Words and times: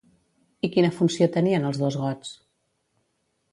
I 0.67 0.69
quina 0.75 0.89
funció 0.95 1.27
tenien 1.37 1.69
els 1.71 1.81
dos 1.83 2.01
gots? 2.07 2.35